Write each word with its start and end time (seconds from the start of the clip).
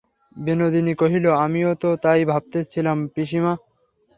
বিনোদিনী 0.35 0.93
কহিল, 0.93 1.25
আমিও 1.37 1.71
তো 1.75 1.89
তাই 2.03 2.21
ভাবিতেছিলাম, 2.25 2.97
পিসিমা। 3.13 3.53